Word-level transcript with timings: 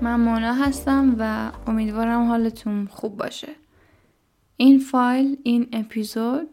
من 0.00 0.20
مونا 0.20 0.52
هستم 0.54 1.16
و 1.18 1.52
امیدوارم 1.66 2.28
حالتون 2.28 2.86
خوب 2.86 3.16
باشه. 3.16 3.48
این 4.56 4.78
فایل 4.78 5.36
این 5.42 5.68
اپیزود 5.72 6.48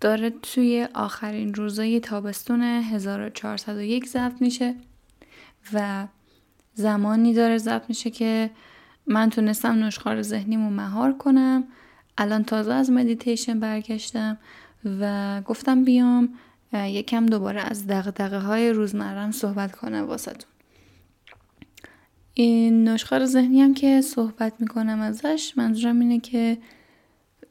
داره 0.00 0.30
توی 0.30 0.88
آخرین 0.94 1.54
روزای 1.54 2.00
تابستون 2.00 2.62
1401 2.62 4.08
ضبط 4.08 4.42
میشه 4.42 4.74
و 5.72 6.06
زمانی 6.74 7.34
داره 7.34 7.58
ضبط 7.58 7.84
میشه 7.88 8.10
که 8.10 8.50
من 9.06 9.30
تونستم 9.30 9.84
نشخار 9.84 10.22
ذهنیمو 10.22 10.70
مهار 10.70 11.12
کنم. 11.12 11.64
الان 12.18 12.44
تازه 12.44 12.72
از 12.72 12.90
مدیتیشن 12.90 13.60
برگشتم 13.60 14.38
و 15.00 15.42
گفتم 15.42 15.84
بیام 15.84 16.28
یکم 16.72 17.26
دوباره 17.26 17.60
از 17.60 17.86
دقدقه 17.86 18.38
های 18.38 18.72
روزمرم 18.72 19.30
صحبت 19.30 19.76
کنم 19.76 20.06
واسهتون. 20.06 20.52
این 22.34 22.88
نشخار 22.88 23.26
ذهنی 23.26 23.62
هم 23.62 23.74
که 23.74 24.00
صحبت 24.00 24.52
می‌کنم 24.60 25.00
ازش 25.00 25.52
منظورم 25.56 26.00
اینه 26.00 26.20
که 26.20 26.58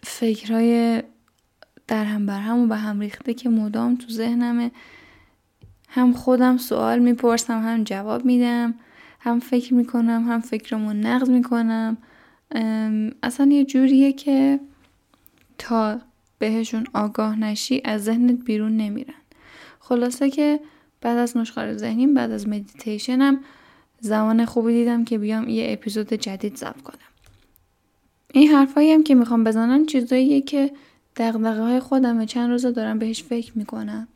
فکرهای 0.04 1.04
در 1.88 2.06
هم 2.06 2.26
بر 2.26 2.40
هم 2.40 2.60
و 2.60 2.68
به 2.68 2.76
هم 2.76 3.00
ریخته 3.00 3.34
که 3.34 3.50
مدام 3.50 3.96
تو 3.96 4.10
ذهنمه. 4.10 4.72
هم 5.88 6.14
خودم 6.14 6.58
سوال 6.58 7.00
می‌پرسم 7.00 7.62
هم 7.62 7.84
جواب 7.84 8.26
میدم 8.26 8.74
هم 9.20 9.40
فکر 9.40 9.74
می‌کنم 9.74 10.28
هم 10.28 10.40
فکرمو 10.42 10.94
نقض 10.94 11.30
می‌کنم. 11.30 11.98
اصلا 13.24 13.52
یه 13.52 13.66
جوریه 13.66 14.14
که 14.14 14.60
تا 15.58 16.02
بهشون 16.40 16.88
آگاه 16.94 17.40
نشی 17.40 17.82
از 17.86 18.04
ذهنت 18.04 18.46
بیرون 18.46 18.78
نمیرن. 18.78 19.14
خلاصه 19.80 20.30
که 20.30 20.60
بعد 21.02 21.18
از 21.18 21.38
نشخار 21.38 21.78
ذهنیم 21.78 22.14
بعد 22.14 22.32
از 22.32 22.48
مدیتیشنم 22.48 23.40
زمان 24.02 24.46
خوبی 24.46 24.74
دیدم 24.74 25.06
که 25.06 25.18
بیام 25.18 25.50
یه 25.50 25.74
اپیزود 25.74 26.14
جدید 26.14 26.56
ضبط 26.56 26.82
کنم. 26.82 26.98
این 28.34 28.48
حرفایی 28.52 28.92
هم 28.92 29.04
که 29.04 29.16
می‌خوام 29.16 29.44
بزنم 29.44 29.86
چیزاییه 29.86 30.42
که 30.42 30.72
دقدقه 31.16 31.62
های 31.62 31.80
خودمه 31.80 32.26
چند 32.26 32.50
روزه 32.50 32.72
دارم 32.72 33.00
بهش 33.00 33.24
فکر 33.24 33.58
می‌کنم. 33.58 34.08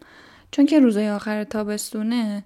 چون 0.51 0.65
که 0.65 0.79
روزای 0.79 1.09
آخر 1.09 1.43
تابستونه 1.43 2.43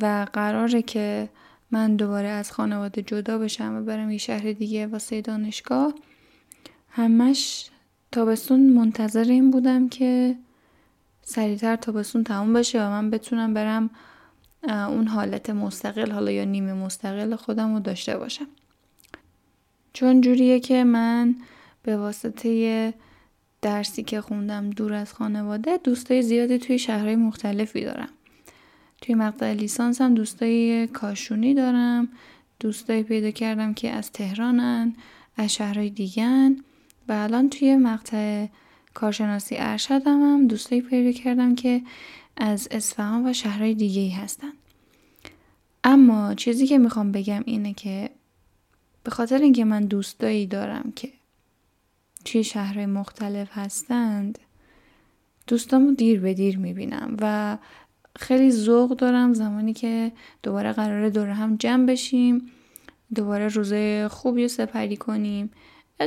و 0.00 0.26
قراره 0.32 0.82
که 0.82 1.28
من 1.70 1.96
دوباره 1.96 2.28
از 2.28 2.52
خانواده 2.52 3.02
جدا 3.02 3.38
بشم 3.38 3.74
و 3.74 3.82
برم 3.84 4.10
یه 4.10 4.18
شهر 4.18 4.52
دیگه 4.52 4.86
واسه 4.86 5.20
دانشگاه 5.20 5.94
همش 6.90 7.70
تابستون 8.12 8.60
منتظر 8.60 9.24
این 9.24 9.50
بودم 9.50 9.88
که 9.88 10.36
سریعتر 11.22 11.76
تابستون 11.76 12.24
تموم 12.24 12.52
بشه 12.52 12.82
و 12.82 12.90
من 12.90 13.10
بتونم 13.10 13.54
برم 13.54 13.90
اون 14.68 15.06
حالت 15.06 15.50
مستقل 15.50 16.10
حالا 16.12 16.30
یا 16.30 16.44
نیمه 16.44 16.72
مستقل 16.72 17.36
خودم 17.36 17.74
رو 17.74 17.80
داشته 17.80 18.18
باشم. 18.18 18.46
چون 19.92 20.20
جوریه 20.20 20.60
که 20.60 20.84
من 20.84 21.36
به 21.82 21.96
واسطه 21.96 22.94
درسی 23.62 24.02
که 24.02 24.20
خوندم 24.20 24.70
دور 24.70 24.92
از 24.92 25.12
خانواده 25.12 25.76
دوستای 25.84 26.22
زیادی 26.22 26.58
توی 26.58 26.78
شهرهای 26.78 27.16
مختلفی 27.16 27.84
دارم. 27.84 28.08
توی 29.00 29.14
مقطع 29.14 29.52
لیسانس 29.52 30.00
هم 30.00 30.14
دوستای 30.14 30.86
کاشونی 30.86 31.54
دارم 31.54 32.08
دوستایی 32.60 33.02
پیدا 33.02 33.30
کردم 33.30 33.74
که 33.74 33.90
از 33.90 34.12
تهرانن 34.12 34.94
از 35.36 35.54
شهرهای 35.54 35.90
دیگن 35.90 36.56
و 37.08 37.12
الان 37.12 37.50
توی 37.50 37.76
مقطع 37.76 38.46
کارشناسی 38.94 39.56
ارشدم 39.58 40.22
هم 40.22 40.46
دوستایی 40.46 40.80
پیدا 40.80 41.12
کردم 41.12 41.54
که 41.54 41.82
از 42.36 42.68
اصفهان 42.70 43.26
و 43.26 43.32
شهرهای 43.32 43.74
دیگه 43.74 44.00
ای 44.00 44.10
هستن. 44.10 44.52
اما 45.84 46.34
چیزی 46.34 46.66
که 46.66 46.78
می‌خوام 46.78 47.12
بگم 47.12 47.42
اینه 47.46 47.74
که 47.74 48.10
به 49.04 49.10
خاطر 49.10 49.38
اینکه 49.38 49.64
من 49.64 49.84
دوستایی 49.84 50.46
دارم 50.46 50.92
که 50.96 51.12
توی 52.24 52.44
شهرهای 52.44 52.86
مختلف 52.86 53.48
هستند 53.52 54.38
دوستامو 55.46 55.94
دیر 55.94 56.20
به 56.20 56.34
دیر 56.34 56.58
می‌بینم 56.58 57.16
و 57.20 57.58
خیلی 58.16 58.50
ذوق 58.50 58.96
دارم 58.96 59.34
زمانی 59.34 59.72
که 59.72 60.12
دوباره 60.42 60.72
قراره 60.72 61.10
دور 61.10 61.28
هم 61.28 61.56
جمع 61.56 61.86
بشیم 61.86 62.50
دوباره 63.14 63.48
روزه 63.48 64.08
خوبی 64.08 64.42
رو 64.42 64.48
سپری 64.48 64.96
کنیم. 64.96 65.50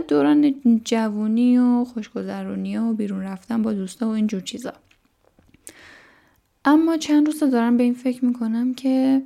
دوران 0.08 0.56
جوونی 0.86 1.58
و 1.58 1.86
خوشگذرونی 1.86 2.78
و 2.78 2.94
بیرون 2.94 3.22
رفتن 3.22 3.62
با 3.62 3.74
دوستا 3.74 4.08
و 4.08 4.12
اینجور 4.12 4.42
چیزا. 4.42 4.74
اما 6.66 6.98
چند 6.98 7.26
روز 7.26 7.40
دارم 7.40 7.78
به 7.78 7.84
این 7.84 7.94
فکر 7.94 8.26
می‌کنم 8.26 8.74
که 8.74 9.22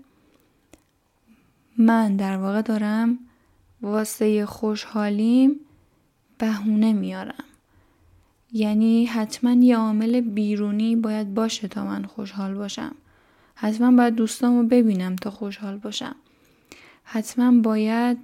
من 1.79 2.16
در 2.16 2.38
واقع 2.38 2.62
دارم 2.62 3.19
واسه 3.81 4.45
خوشحالیم 4.45 5.56
بهونه 6.38 6.94
میارم. 6.94 7.44
یعنی 8.51 9.06
حتما 9.06 9.51
یه 9.51 9.78
عامل 9.78 10.22
بیرونی 10.22 10.95
باید 10.95 11.34
باشه 11.34 11.67
تا 11.67 11.85
من 11.85 12.06
خوشحال 12.06 12.53
باشم. 12.53 12.95
حتما 13.56 13.91
باید 13.91 14.16
دوستامو 14.16 14.63
ببینم 14.63 15.16
تا 15.16 15.31
خوشحال 15.31 15.78
باشم. 15.78 16.16
حتما 17.03 17.62
باید 17.62 18.17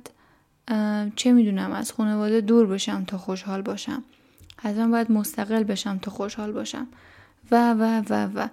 چه 1.16 1.31
می‌دونم 1.33 1.72
از 1.72 1.91
خانواده 1.91 2.41
دور 2.41 2.67
بشم 2.67 3.03
تا 3.05 3.17
خوشحال 3.17 3.61
باشم. 3.61 4.03
حتما 4.57 4.87
باید 4.87 5.11
مستقل 5.11 5.63
بشم 5.63 5.97
تا 5.97 6.11
خوشحال 6.11 6.51
باشم. 6.51 6.87
و 7.51 7.73
و 7.73 8.01
و 8.09 8.29
و. 8.35 8.47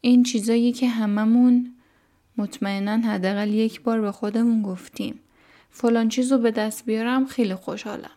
این 0.00 0.22
چیزایی 0.22 0.72
که 0.72 0.88
هممون 0.88 1.74
مطمئنا 2.38 2.96
حداقل 2.96 3.54
یک 3.54 3.82
بار 3.82 4.00
به 4.00 4.12
خودمون 4.12 4.62
گفتیم. 4.62 5.20
فلان 5.70 6.08
چیز 6.08 6.32
رو 6.32 6.38
به 6.38 6.50
دست 6.50 6.84
بیارم 6.84 7.26
خیلی 7.26 7.54
خوشحالم. 7.54 8.10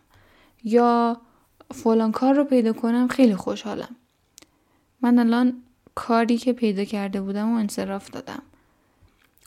یا 0.64 1.20
فلان 1.70 2.12
کار 2.12 2.34
رو 2.34 2.44
پیدا 2.44 2.72
کنم 2.72 3.08
خیلی 3.08 3.34
خوشحالم. 3.34 3.96
من 5.00 5.18
الان 5.18 5.62
کاری 5.94 6.38
که 6.38 6.52
پیدا 6.52 6.84
کرده 6.84 7.20
بودم 7.20 7.52
و 7.52 7.58
انصراف 7.58 8.10
دادم. 8.10 8.42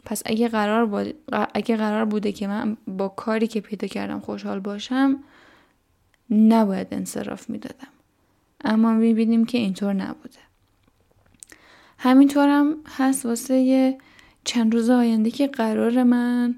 پس 0.06 0.22
اگه 0.26 0.48
قرار, 0.48 1.14
اگه 1.54 1.78
قرار 1.78 2.06
بوده 2.06 2.32
که 2.32 2.48
من 2.48 2.78
با 2.88 3.08
کاری 3.08 3.48
که 3.48 3.62
پیدا 3.62 3.88
کردم 3.88 4.20
خوشحال 4.20 4.60
باشم 4.60 5.24
نباید 6.30 6.88
انصراف 6.92 7.50
می‌دادم. 7.50 7.88
اما 8.64 8.94
می‌بینیم 8.94 9.46
که 9.46 9.58
اینطور 9.58 9.94
نبوده. 9.94 10.40
همینطور 11.98 12.48
هم 12.50 12.76
هست 12.98 13.26
واسه 13.26 13.98
چند 14.46 14.74
روز 14.74 14.90
آینده 14.90 15.32
که 15.32 15.48
قرار 15.48 16.04
من 16.04 16.56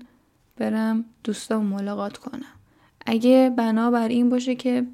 برم 0.57 1.05
دوستا 1.23 1.59
ملاقات 1.59 2.17
کنم. 2.17 2.53
اگه 3.05 3.53
بنا 3.57 3.91
بر 3.91 4.07
این 4.07 4.29
باشه 4.29 4.55
که 4.55 4.85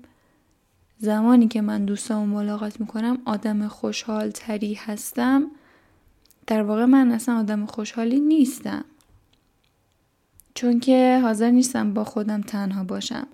زمانی 0.97 1.47
که 1.47 1.61
من 1.61 1.85
دوستامو 1.85 2.35
ملاقات 2.35 2.79
می‌کنم 2.79 3.17
آدم 3.25 3.67
خوشحال 3.67 4.31
تری 4.31 4.73
هستم. 4.73 5.51
در 6.47 6.63
واقع 6.63 6.85
من 6.85 7.11
اصلا 7.11 7.39
آدم 7.39 7.65
خوشحالی 7.65 8.19
نیستم. 8.19 8.85
چون 10.55 10.79
که 10.79 11.19
حاضر 11.23 11.51
نیستم 11.51 11.93
با 11.93 12.03
خودم 12.03 12.41
تنها 12.41 12.83
باشم 12.83 13.27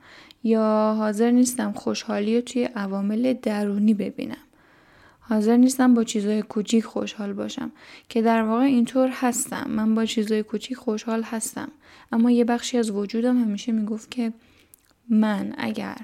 یا 0.44 0.96
حاضر 0.98 1.32
نیستم 1.32 1.72
خوشحالی 1.72 2.36
رو 2.36 2.42
توی 2.42 2.64
عوامل 2.64 3.34
درونی 3.34 3.94
ببینم. 3.94 4.38
حاضر 5.30 5.58
نیستم 5.58 5.94
با 5.94 6.04
چیزای 6.04 6.42
کوچیک 6.42 6.86
خوشحال 6.86 7.34
باشم 7.34 7.72
که 8.10 8.22
در 8.22 8.44
واقع 8.44 8.64
اینطور 8.64 9.10
هستم. 9.14 9.68
من 9.70 9.96
با 9.96 10.06
چیزای 10.06 10.44
کوچیک 10.44 10.78
خوشحال 10.78 11.24
هستم. 11.24 11.72
اما 12.12 12.32
یه 12.32 12.46
بخشی 12.46 12.78
از 12.78 12.92
وجودم 12.92 13.38
همیشه 13.42 13.72
می‌گفت 13.72 14.12
که 14.12 14.34
من 15.10 15.56
اگر 15.58 15.98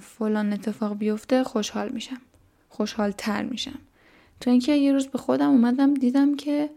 فلان 0.00 0.52
اتفاق 0.52 0.98
بیفته 0.98 1.44
خوشحال 1.44 1.88
میشم. 1.88 2.20
خوشحال 2.68 3.10
تر 3.10 3.42
میشم. 3.42 3.78
تا 4.40 4.50
اینکه 4.50 4.72
یه 4.72 4.92
روز 4.92 5.06
به 5.06 5.18
خودم 5.18 5.48
اومدم 5.50 5.94
دیدم 5.94 6.36
که 6.36 6.70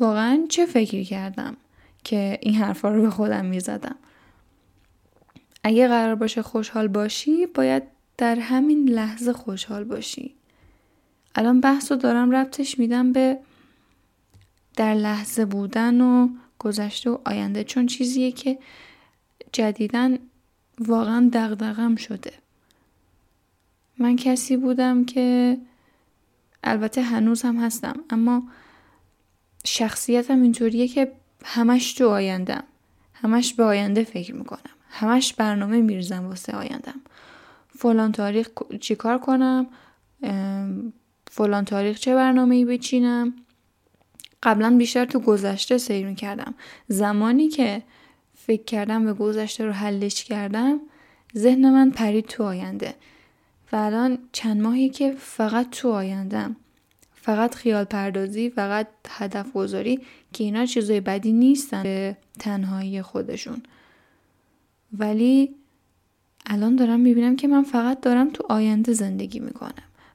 واقعا 0.00 0.46
چه 0.48 0.66
فکری 0.66 1.04
کردم 1.04 1.56
که 2.04 2.38
این 2.42 2.54
حرفا 2.54 2.90
رو 2.94 3.02
به 3.02 3.10
خودم 3.10 3.44
می‌زدم. 3.44 3.96
اگه 5.64 5.88
قرار 5.88 6.14
باشه 6.14 6.42
خوشحال 6.42 6.88
باشی 6.88 7.46
باید 7.46 7.82
در 8.20 8.38
همین 8.38 8.88
لحظه 8.88 9.32
خوشحال 9.32 9.84
باشی. 9.84 10.34
الان 11.34 11.60
بحث 11.60 11.92
رو 11.92 11.98
دارم 11.98 12.30
ربطش 12.30 12.78
میدم 12.78 13.12
به 13.12 13.38
در 14.76 14.94
لحظه 14.94 15.44
بودن 15.44 16.00
و 16.00 16.28
گذشته 16.58 17.10
و 17.10 17.18
آینده. 17.24 17.64
چون 17.64 17.86
چیزیه 17.86 18.32
که 18.32 18.58
جدیدن 19.52 20.18
واقعا 20.78 21.30
دغدغم 21.32 21.96
شده. 21.96 22.32
من 23.98 24.16
کسی 24.16 24.56
بودم 24.56 25.04
که 25.04 25.58
البته 26.64 27.02
هنوز 27.02 27.42
هم 27.42 27.56
هستم 27.56 27.94
اما 28.10 28.42
شخصیتم 29.64 30.42
اینطوریه 30.42 30.88
که 30.88 31.12
همش 31.44 31.92
تو 31.92 32.08
آیندم 32.08 32.64
همش 33.14 33.54
به 33.54 33.64
آینده 33.64 34.04
فکر 34.04 34.34
می‌کنم. 34.34 34.74
همش 34.90 35.34
برنامه 35.34 35.80
میرزم 35.80 36.26
واسه 36.26 36.52
آیندم 36.52 37.00
فلان 37.80 38.12
تاریخ 38.12 38.48
چیکار 38.80 39.18
کنم؟ 39.18 39.66
فلان 41.30 41.64
تاریخ 41.64 41.98
چه 41.98 42.14
برنامه 42.14 42.54
ای 42.54 42.64
بچینم؟ 42.64 43.34
قبلا 44.42 44.76
بیشتر 44.78 45.04
تو 45.04 45.20
گذشته 45.20 45.78
سیر 45.78 46.06
می 46.06 46.14
کردم 46.14 46.54
زمانی 46.88 47.48
که 47.48 47.82
فکر 48.34 48.64
کردم 48.64 49.04
به 49.04 49.12
گذشته 49.12 49.64
رو 49.64 49.72
حلش 49.72 50.24
کردم 50.24 50.80
ذهن 51.36 51.70
من 51.70 51.90
پرید 51.90 52.26
تو 52.26 52.44
آینده. 52.44 52.94
و 53.72 53.76
الان 53.76 54.18
چند 54.32 54.62
ماهی 54.62 54.88
که 54.88 55.12
فقط 55.18 55.70
تو 55.70 55.90
آیندم. 55.90 56.56
فقط 57.14 57.54
خیال 57.54 57.84
پردازی 57.84 58.50
فقط 58.50 58.86
هدف 59.08 59.52
گذاری 59.52 60.00
که 60.32 60.44
اینا 60.44 60.66
چیزای 60.66 61.00
بدی 61.00 61.32
نیستن 61.32 61.82
به 61.82 62.16
تنهایی 62.38 63.02
خودشون. 63.02 63.62
ولی 64.98 65.54
الان 66.52 66.76
دارم 66.76 67.00
می‌بینم 67.00 67.36
که 67.36 67.48
من 67.48 67.62
فقط 67.62 68.00
دارم 68.00 68.30
تو 68.30 68.44
آینده 68.48 68.92
زندگی 68.92 69.40
می‌کنم 69.40 69.72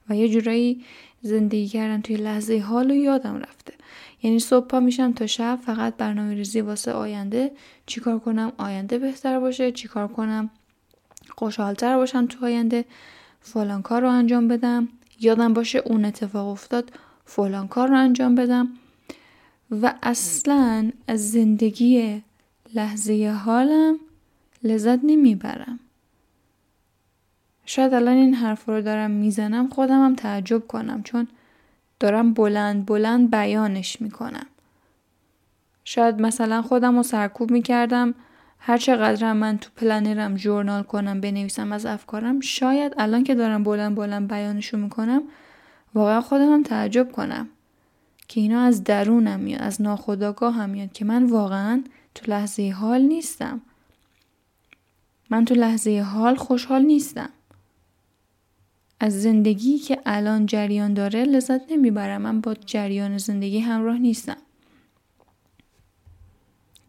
و 0.08 0.16
یه 0.16 0.28
جورایی 0.28 0.84
زندگی 1.22 1.68
کردن 1.68 2.00
توی 2.00 2.16
لحظه 2.16 2.58
حال 2.58 2.90
و 2.90 2.94
یادم 2.94 3.36
رفته. 3.36 3.74
یعنی 4.22 4.38
صبح 4.38 4.66
پا 4.66 4.80
میشم 4.80 5.12
تا 5.12 5.26
شب 5.26 5.58
فقط 5.66 5.96
برنامه 5.96 6.34
ریزی 6.34 6.60
واسه 6.60 6.92
آینده. 6.92 7.52
چیکار 7.86 8.18
کنم؟ 8.18 8.52
آینده 8.58 8.98
بهتر 8.98 9.40
باشه. 9.40 9.72
چیکار 9.72 10.08
کنم؟ 10.08 10.50
خوشحالتر 11.28 11.96
باشم 11.96 12.26
تو 12.26 12.44
آینده. 12.44 12.84
فلان 13.40 13.82
کار 13.82 14.02
رو 14.02 14.08
انجام 14.08 14.48
بدم. 14.48 14.88
یادم 15.20 15.52
باشه 15.52 15.78
اون 15.78 16.04
اتفاق 16.04 16.48
افتاد. 16.48 16.92
فلان 17.24 17.68
کار 17.68 17.88
رو 17.88 17.96
انجام 17.98 18.34
بدم. 18.34 18.68
و 19.70 19.94
اصلا 20.02 20.90
از 21.08 21.30
زندگی 21.30 22.22
لحظه 22.74 23.36
حالم 23.44 23.98
لذت 24.62 25.00
نمی‌برم. 25.02 25.80
شاید 27.66 27.94
الان 27.94 28.16
این 28.16 28.34
حرف 28.34 28.64
رو 28.64 28.80
دارم 28.80 29.10
می‌زنم 29.10 29.68
خودم 29.68 30.04
هم 30.04 30.14
تعجب 30.14 30.66
کنم 30.66 31.02
چون 31.02 31.28
دارم 32.00 32.34
بلند 32.34 32.86
بلند 32.86 33.30
بیانش 33.30 34.00
می‌کنم. 34.00 34.46
شاید 35.84 36.22
مثلا 36.22 36.62
خودم 36.62 36.96
رو 36.96 37.02
سرکوب 37.02 37.50
می‌کردم 37.50 38.14
هر 38.58 38.76
چقدر 38.76 39.32
من 39.32 39.58
تو 39.58 39.70
پلنرم 39.76 40.34
جورنال 40.34 40.82
کنم 40.82 41.20
بنویسم 41.20 41.72
از 41.72 41.86
افکارم 41.86 42.40
شاید 42.40 42.94
الان 42.98 43.24
که 43.24 43.34
دارم 43.34 43.62
بلند 43.62 43.94
بلند 43.94 44.32
بیانشو 44.32 44.76
می‌کنم 44.76 45.22
واقعا 45.94 46.20
خودم 46.20 46.52
هم 46.52 46.62
تعجب 46.62 47.12
کنم. 47.12 47.48
که 48.28 48.40
اینا 48.40 48.60
از 48.60 48.84
درونم 48.84 49.40
میاد 49.40 49.62
از 49.62 49.82
ناخداگاه 49.82 50.54
هم 50.54 50.70
میاد 50.70 50.92
که 50.92 51.04
من 51.04 51.24
واقعا 51.24 51.82
تو 52.14 52.30
لحظه 52.30 52.70
حال 52.70 53.00
نیستم. 53.02 53.60
من 55.30 55.44
تو 55.44 55.54
لحظه 55.54 56.00
حال 56.00 56.34
خوشحال 56.36 56.82
نیستم. 56.82 57.28
از 59.00 59.22
زندگی 59.22 59.78
که 59.78 59.98
الان 60.06 60.46
جریان 60.46 60.94
داره 60.94 61.24
لذت 61.24 61.72
نمی‌برم. 61.72 62.22
من 62.22 62.40
با 62.40 62.54
جریان 62.54 63.18
زندگی 63.18 63.58
همراه 63.58 63.98
نیستم. 63.98 64.36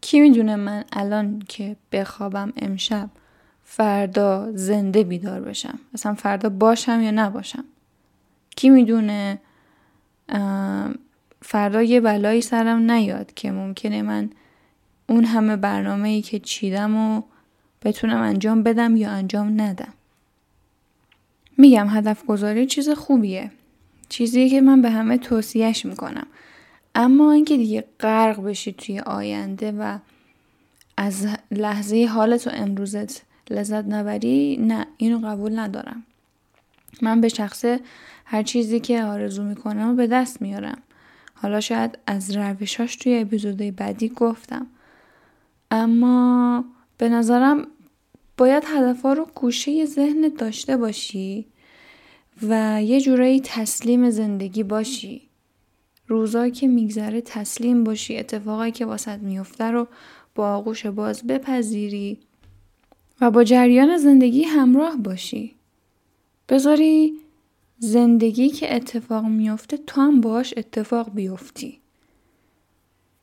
کی 0.01 0.19
می‌دونه 0.19 0.55
من 0.55 0.83
الان 0.91 1.43
که 1.47 1.75
بخوابم 1.91 2.53
امشب 2.57 3.09
فردا 3.63 4.51
زنده 4.53 5.03
بیدار 5.03 5.41
بشم؟ 5.41 5.79
اصلا 5.93 6.13
فردا 6.13 6.49
باشم 6.49 7.01
یا 7.01 7.11
نباشم؟ 7.11 7.65
کی 8.55 8.69
می‌دونه 8.69 9.39
فردا 11.41 11.81
یه 11.83 12.01
بلایی 12.01 12.41
سرم 12.41 12.91
نیاد 12.91 13.33
که 13.33 13.51
ممکنه 13.51 14.01
من 14.01 14.29
اون 15.09 15.23
همه 15.23 15.55
برنامه 15.55 16.09
ای 16.09 16.21
که 16.21 16.39
چیدم 16.39 16.97
و 16.97 17.21
بتونم 17.81 18.21
انجام 18.21 18.63
بدم 18.63 18.95
یا 18.95 19.11
انجام 19.11 19.61
ندم؟ 19.61 19.93
میگم 21.57 21.87
هدف 21.89 22.25
گذاری 22.25 22.65
چیز 22.65 22.89
خوبیه. 22.89 23.51
چیزی 24.09 24.49
که 24.49 24.61
من 24.61 24.81
به 24.81 24.89
همه 24.89 25.17
توصیهش 25.17 25.85
می‌کنم. 25.85 26.27
اما 26.95 27.31
اینکه 27.31 27.57
دیگه 27.57 27.83
غرق 27.99 28.43
بشی 28.43 28.73
توی 28.73 28.99
آینده 28.99 29.71
و 29.71 29.97
از 30.97 31.27
لحظه 31.51 32.05
حالت 32.05 32.47
و 32.47 32.49
امروزت 32.53 33.21
لذت 33.49 33.85
نبری 33.85 34.57
نه 34.61 34.87
اینو 34.97 35.27
قبول 35.27 35.59
ندارم. 35.59 36.03
من 37.01 37.21
به 37.21 37.29
شخصه 37.29 37.79
هر 38.25 38.43
چیزی 38.43 38.79
که 38.79 39.03
آرزو 39.03 39.43
می‌کنم 39.43 39.89
و 39.89 39.93
به 39.93 40.07
دست 40.07 40.41
میارم. 40.41 40.77
حالا 41.33 41.59
شاید 41.59 41.97
از 42.07 42.37
روشاش 42.37 42.95
توی 42.95 43.19
اپیزودهای 43.19 43.71
بعدی 43.71 44.09
گفتم. 44.09 44.67
اما 45.71 46.65
به 46.97 47.09
نظرم 47.09 47.67
باید 48.37 48.63
هدفها 48.67 49.13
رو 49.13 49.27
گوشه 49.35 49.85
ذهن 49.85 50.31
داشته 50.37 50.77
باشی 50.77 51.45
و 52.41 52.83
یه 52.83 53.01
جورایی 53.01 53.41
تسلیم 53.45 54.09
زندگی 54.09 54.63
باشی. 54.63 55.21
روزایی 56.07 56.51
که 56.51 56.67
میگذره 56.67 57.21
تسلیم 57.21 57.83
باشی 57.83 58.17
اتفاقایی 58.17 58.71
که 58.71 58.85
واسط 58.85 59.19
میفته 59.19 59.63
رو 59.63 59.87
با 60.35 60.55
آغوش 60.55 60.85
باز 60.85 61.27
بپذیری 61.27 62.19
و 63.21 63.31
با 63.31 63.43
جریان 63.43 63.97
زندگی 63.97 64.43
همراه 64.43 64.97
باشی. 64.97 65.55
بذاری 66.49 67.13
زندگی 67.79 68.49
که 68.49 68.75
اتفاق 68.75 69.25
میفته 69.25 69.77
تو 69.77 70.01
هم 70.01 70.21
باش 70.21 70.53
اتفاق 70.57 71.13
بیفتی. 71.13 71.79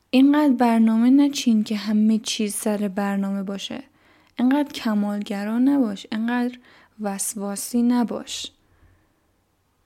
اینقدر 0.09 0.53
برنامه 0.53 1.09
نچین 1.09 1.63
که 1.63 1.75
همه 1.75 2.17
چیز 2.17 2.55
سر 2.55 2.87
برنامه 2.87 3.43
باشه. 3.43 3.83
اینقدر 4.39 4.71
کمالگرا 4.73 5.59
نباش 5.59 6.07
اینقدر 6.11 6.57
وسواسی 7.01 7.81
نباش. 7.81 8.51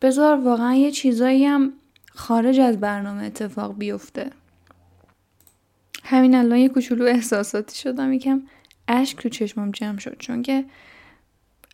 بذار 0.01 0.39
واقعا 0.39 0.75
یه 0.75 0.91
چیزایی 0.91 1.45
هم 1.45 1.73
خارج 2.15 2.59
از 2.59 2.79
برنامه 2.79 3.23
اتفاق 3.23 3.77
بیفته. 3.77 4.29
همین 6.03 6.35
الان 6.35 6.57
یه 6.59 6.69
کوچولو 6.69 7.05
احساساتی 7.05 7.77
شدم 7.77 8.13
یکم 8.13 8.41
اشک 8.87 9.17
تو 9.17 9.29
چشمم 9.29 9.71
جمع 9.71 9.97
شد. 9.97 10.15
چون 10.19 10.41
که 10.41 10.65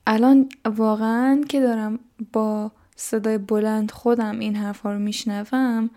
الان 0.07 0.50
واقعا 0.66 1.44
که 1.49 1.61
دارم 1.61 1.99
با 2.33 2.71
صدای 2.95 3.38
بلند 3.38 3.92
خودم 3.92 4.40
این 4.40 4.56
حرفا 4.56 4.94
رو 4.94 4.99
میشنوم 4.99 5.90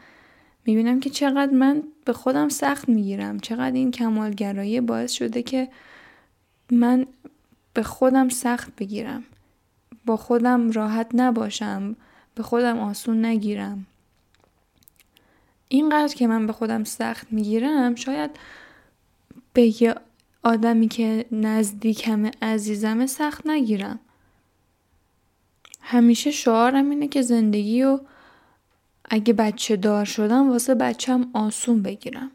می‌بینم 0.67 1.01
که 1.01 1.11
چقدر 1.11 1.53
من 1.53 1.83
به 2.05 2.13
خودم 2.13 2.49
سخت 2.49 2.89
می‌گیرم. 2.89 3.41
چقدر 3.41 3.73
این 3.73 3.91
کمالگرایی 3.91 4.81
باعث 4.81 5.13
شده 5.13 5.43
که 5.43 5.69
من 6.71 7.07
به 7.75 7.83
خودم 7.83 8.29
سخت 8.29 8.77
بگیرم. 8.77 9.25
با 10.07 10.17
خودم 10.17 10.71
راحت 10.71 11.11
نباشم. 11.15 11.97
به 12.35 12.43
خودم 12.43 12.79
آسون 12.79 13.25
نگیرم. 13.25 13.87
اینقدر 15.69 16.15
که 16.15 16.27
من 16.27 16.47
به 16.47 16.53
خودم 16.53 16.85
سخت 16.85 17.27
می‌گیرم 17.31 17.95
شاید 17.95 18.31
به 19.53 19.83
یه 19.83 19.95
آدمی 20.43 20.89
که 20.89 21.27
نزدیکم 21.33 22.31
عزیزمه 22.43 23.07
سخت 23.07 23.47
نگیرم. 23.47 23.99
همیشه 25.81 26.31
شعارم 26.31 26.91
اینه 26.91 27.09
که 27.09 27.23
زندگی 27.23 27.83
رو 27.83 28.01
اگه 29.05 29.33
بچه 29.33 29.77
دار 29.77 30.05
شدم 30.05 30.51
واسه 30.51 30.75
بچم 30.75 31.31
آسون 31.33 31.83
بگیرم. 31.83 32.31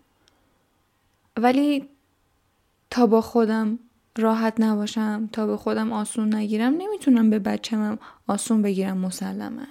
ولی 1.38 1.90
تا 2.90 3.08
با 3.08 3.22
خودم 3.22 3.80
راحت 4.18 4.62
نباشم 4.62 5.30
تا 5.32 5.48
به 5.48 5.58
خودم 5.58 5.94
آسون 5.94 6.36
نگیرم 6.36 6.74
نمی‌تونم 6.74 7.30
به 7.30 7.40
بچم 7.40 8.00
آسون 8.28 8.62
بگیرم 8.62 8.98
مسلما. 8.98 9.62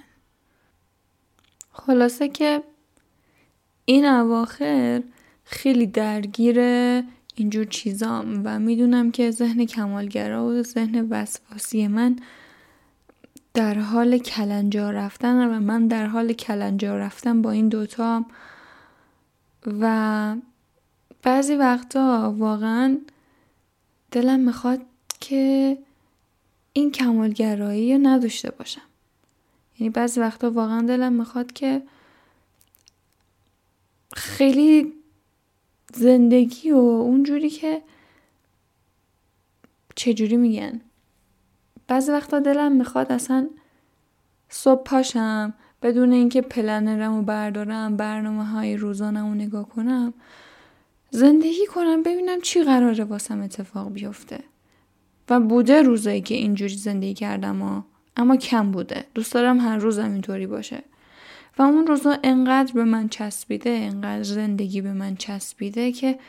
خلاصه 1.71 2.27
که 2.27 2.63
این 3.85 4.05
اواخر 4.05 5.03
خیلی 5.43 5.87
درگیر 5.87 6.59
اینجور 7.35 7.65
چیزام 7.65 8.41
و 8.45 8.59
می‌دونم 8.59 9.11
که 9.11 9.31
ذهن 9.31 9.65
کمالگرا 9.65 10.45
و 10.45 10.63
ذهن 10.63 11.07
وسواسی 11.09 11.87
من 11.87 12.15
در 13.53 13.79
حال 13.79 14.17
کلنجار 14.17 14.93
رفتن 14.93 15.47
و 15.47 15.59
من 15.59 15.87
در 15.87 16.05
حال 16.05 16.33
کلنجار 16.33 16.99
رفتن 16.99 17.41
با 17.41 17.51
این 17.51 17.69
دوتا 17.69 18.25
و 19.81 20.35
بعضی 21.23 21.55
وقتا 21.55 22.35
واقعا 22.37 22.97
دلم 24.13 24.39
می‌خواد 24.39 24.81
که 25.19 25.77
این 26.73 26.91
کمالگرایی 26.91 27.93
رو 27.93 27.99
نداشته 28.03 28.51
باشم. 28.51 28.81
یعنی 29.79 29.89
بعضی 29.89 30.19
وقتا 30.19 30.51
واقعا 30.51 30.81
دلم 30.81 31.13
می‌خواد 31.13 31.53
که 31.53 31.81
خیلی 34.15 34.93
زندگی 35.93 36.71
و 36.71 36.77
اونجوری 36.77 37.49
که 37.49 37.81
چجوری 39.95 40.37
میگن. 40.37 40.81
بعضی 41.87 42.11
وقتا 42.11 42.39
دلم 42.39 42.71
می‌خواد 42.71 43.11
اصلا 43.11 43.49
صبح 44.49 44.83
پاشم 44.83 45.53
بدون 45.81 46.11
اینکه 46.11 46.41
پلنرم 46.41 47.15
رو 47.15 47.21
بردارم 47.21 47.97
برنامه 47.97 48.45
های 48.45 48.77
روزانم 48.77 49.27
رو 49.27 49.33
نگاه 49.33 49.69
کنم. 49.69 50.13
زندگی 51.15 51.65
کنم 51.65 52.03
ببینم 52.03 52.41
چی 52.41 52.63
قراره 52.63 53.03
واسم 53.03 53.41
اتفاق 53.41 53.93
بیفته. 53.93 54.39
و 55.29 55.39
بوده 55.39 55.81
روزایی 55.81 56.21
که 56.21 56.35
اینجوری 56.35 56.75
زندگی 56.75 57.13
کردم 57.13 57.61
و 57.61 57.81
اما 58.17 58.37
کم 58.37 58.71
بوده. 58.71 59.05
دوست 59.13 59.33
دارم 59.33 59.59
هر 59.59 59.77
روزم 59.77 60.11
اینطوری 60.11 60.47
باشه. 60.47 60.83
و 61.57 61.61
اون 61.61 61.87
روزا 61.87 62.17
انقدر 62.23 62.73
به 62.73 62.83
من 62.83 63.09
چسبیده 63.09 63.69
انقدر 63.69 64.23
زندگی 64.23 64.81
به 64.81 64.93
من 64.93 65.15
چسبیده 65.15 65.91
که 65.91 66.19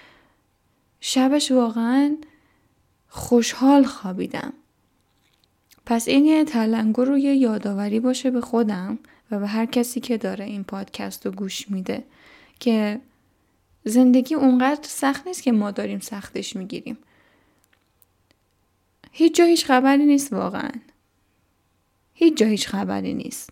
شبش 1.00 1.52
واقعا 1.52 2.16
خوشحال 3.08 3.84
خوابیدم. 3.84 4.52
پس 5.86 6.08
این 6.08 6.24
یه 6.24 6.44
تلنگر 6.44 7.04
رو 7.04 7.18
یه 7.18 7.34
یادآوری 7.34 8.00
باشه 8.00 8.30
به 8.30 8.40
خودم 8.40 8.98
و 9.30 9.38
به 9.38 9.46
هر 9.46 9.66
کسی 9.66 10.00
که 10.00 10.18
داره 10.18 10.44
این 10.44 10.64
پادکست 10.64 11.26
رو 11.26 11.32
گوش 11.32 11.70
میده 11.70 12.04
که 12.60 13.00
زندگی 13.84 14.34
اونقدر 14.34 14.88
سخت 14.88 15.26
نیست 15.26 15.42
که 15.42 15.52
ما 15.52 15.70
داریم 15.70 16.00
سختش 16.00 16.56
می‌گیریم. 16.56 16.98
هیچ 19.12 19.34
جا 19.34 19.44
هیچ 19.44 19.64
خبری 19.64 20.06
نیست 20.06 20.32
واقعا. 20.32 20.70
هیچ 22.14 22.36
جا 22.36 22.46
هیچ 22.46 22.68
خبری 22.68 23.14
نیست. 23.14 23.50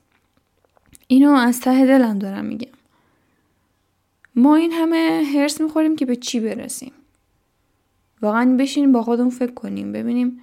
اینو 1.06 1.30
از 1.32 1.60
ته 1.60 1.86
دلم 1.86 2.18
دارم 2.18 2.44
میگم. 2.44 2.72
ما 4.34 4.56
این 4.56 4.72
همه 4.72 5.24
هرس 5.34 5.60
می‌خوریم 5.60 5.96
که 5.96 6.06
به 6.06 6.16
چی 6.16 6.40
برسیم. 6.40 6.92
واقعا 8.22 8.56
بشینیم 8.56 8.92
با 8.92 9.02
خودمون 9.02 9.30
فکر 9.30 9.52
کنیم 9.54 9.92
ببینیم 9.92 10.40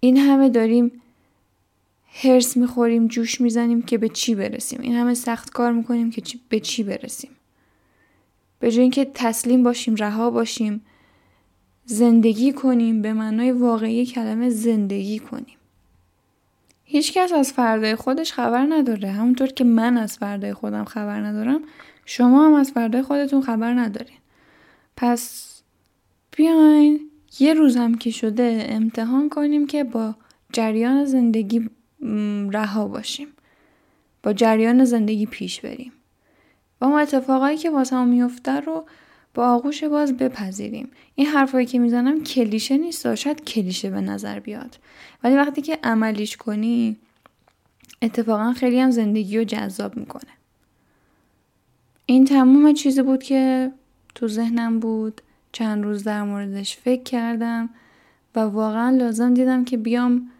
این 0.00 0.16
همه 0.16 0.48
داریم 0.48 1.02
هرس 2.12 2.56
می‌خوریم 2.56 3.08
جوش 3.08 3.40
می‌زنیم 3.40 3.82
که 3.82 3.98
به 3.98 4.08
چی 4.08 4.34
برسیم. 4.34 4.80
این 4.80 4.94
همه 4.94 5.14
سخت 5.14 5.50
کار 5.50 5.72
می‌کنیم 5.72 6.10
که 6.10 6.22
به 6.48 6.60
چی 6.60 6.82
برسیم. 6.82 7.30
به 8.60 8.70
جای 8.70 8.82
اینکه 8.82 9.10
تسلیم 9.14 9.62
باشیم 9.62 9.94
رها 9.94 10.30
باشیم 10.30 10.84
زندگی 11.84 12.52
کنیم 12.52 13.02
به 13.02 13.12
معنای 13.12 13.52
واقعی 13.52 14.06
کلمه 14.06 14.50
زندگی 14.50 15.18
کنیم. 15.18 15.56
هیچکس 16.84 17.32
از 17.32 17.52
فردای 17.52 17.94
خودش 17.94 18.32
خبر 18.32 18.66
نداره. 18.70 19.10
همونطور 19.10 19.46
که 19.46 19.64
من 19.64 19.96
از 19.96 20.18
فردای 20.18 20.54
خودم 20.54 20.84
خبر 20.84 21.20
ندارم 21.20 21.62
شما 22.04 22.46
هم 22.46 22.54
از 22.54 22.70
فردای 22.70 23.02
خودتون 23.02 23.42
خبر 23.42 23.74
ندارین. 23.74 24.18
پس 24.96 25.46
بیاین 26.36 27.00
یه 27.40 27.54
روز 27.54 27.76
هم 27.76 27.94
که 27.94 28.10
شده 28.10 28.66
امتحان 28.68 29.28
کنیم 29.28 29.66
که 29.66 29.84
با 29.84 30.14
جریان 30.52 31.04
زندگی 31.04 31.70
رها 32.50 32.88
باشیم. 32.88 33.28
با 34.22 34.32
جریان 34.32 34.84
زندگی 34.84 35.26
پیش 35.26 35.60
بریم. 35.60 35.92
و 36.80 36.84
اون 36.84 37.00
اتفاقایی 37.00 37.56
که 37.56 37.70
واسه 37.70 37.96
هم 37.96 38.08
میفته 38.08 38.60
رو 38.60 38.86
با 39.34 39.48
آغوش 39.48 39.84
باز 39.84 40.16
بپذیریم. 40.16 40.90
این 41.14 41.26
حرفایی 41.26 41.66
که 41.66 41.78
می‌زنم 41.78 42.22
کلیشه 42.22 42.78
نیست 42.78 43.14
شاید 43.14 43.44
کلیشه 43.44 43.90
به 43.90 44.00
نظر 44.00 44.40
بیاد. 44.40 44.78
ولی 45.24 45.36
وقتی 45.36 45.62
که 45.62 45.78
عملیش 45.84 46.36
کنی 46.36 46.96
اتفاقا 48.02 48.52
خیلی 48.52 48.80
هم 48.80 48.90
زندگی 48.90 49.38
رو 49.38 49.44
جذاب 49.44 49.96
می‌کنه. 49.96 50.30
این 52.06 52.24
تموم 52.24 52.74
چیزی 52.74 53.02
بود 53.02 53.22
که 53.22 53.72
تو 54.14 54.28
ذهنم 54.28 54.80
بود. 54.80 55.20
چند 55.52 55.84
روز 55.84 56.04
در 56.04 56.22
موردش 56.22 56.76
فکر 56.76 57.02
کردم 57.02 57.70
و 58.34 58.40
واقعا 58.40 58.90
لازم 58.90 59.34
دیدم 59.34 59.64
که 59.64 59.76
بیام 59.76 60.30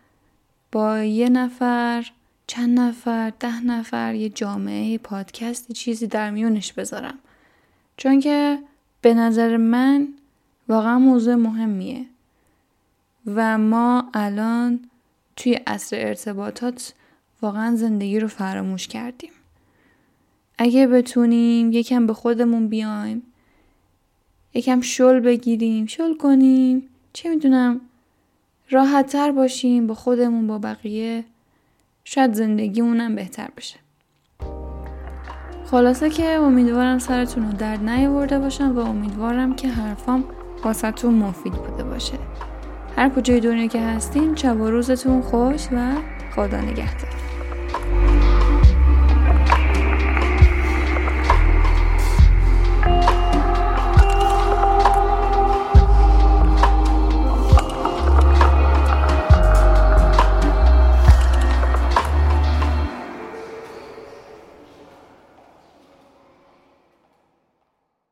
با 0.72 0.98
یه 0.98 1.28
نفر 1.28 2.10
چند 2.50 2.80
نفر 2.80 3.32
ده 3.40 3.64
نفر 3.64 4.14
یه 4.14 4.28
جامعه 4.28 4.98
پادکست 4.98 5.72
چیزی 5.72 6.06
در 6.06 6.30
میونش 6.30 6.72
بذارم. 6.72 7.18
چون 7.96 8.20
که 8.20 8.58
به 9.00 9.14
نظر 9.14 9.56
من 9.56 10.08
واقعا 10.68 10.98
موضوع 10.98 11.34
مهمیه. 11.34 12.06
و 13.26 13.58
ما 13.58 14.10
الان 14.14 14.80
توی 15.36 15.52
عصر 15.52 15.96
ارتباطات 16.06 16.94
واقعا 17.42 17.76
زندگی 17.76 18.20
رو 18.20 18.28
فراموش 18.28 18.88
کردیم. 18.88 19.32
اگه 20.58 20.86
بتونیم 20.86 21.72
یکم 21.72 22.06
به 22.06 22.14
خودمون 22.14 22.68
بیایم 22.68 23.22
یکم 24.54 24.80
شل 24.80 25.20
بگیریم 25.20 25.86
شل 25.86 26.16
کنیم 26.16 26.88
چه 27.12 27.28
می‌دونم 27.28 27.80
راحتتر 28.70 29.32
باشیم 29.32 29.86
با 29.86 29.94
خودمون 29.94 30.46
با 30.46 30.58
بقیه 30.58 31.24
شاید 32.04 32.32
زندگیمونم 32.34 33.14
بهتر 33.14 33.48
بشه. 33.56 33.76
خلاصه 35.70 36.10
که 36.10 36.24
امیدوارم 36.24 36.98
سرتون 36.98 37.46
رو 37.46 37.52
درد 37.52 37.88
نیاورده 37.88 38.38
باشم 38.38 38.76
و 38.76 38.78
امیدوارم 38.78 39.56
که 39.56 39.68
حرفام 39.68 40.24
واسهتون 40.64 41.14
مفید 41.14 41.52
بوده 41.52 41.84
باشه. 41.84 42.18
هر 42.96 43.08
کجای 43.08 43.40
دنیا 43.40 43.66
که 43.66 43.80
هستین 43.80 44.36
شب 44.36 44.60
و 44.60 44.70
روزتون 44.70 45.22
خوش 45.22 45.68
و 45.72 45.92
خدا 46.34 46.60
نگهدار. 46.60 47.19